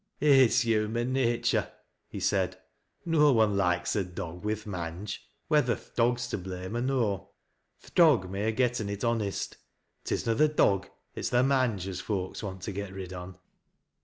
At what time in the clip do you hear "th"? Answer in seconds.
4.55-4.65, 5.75-5.95, 7.83-7.93, 10.33-10.55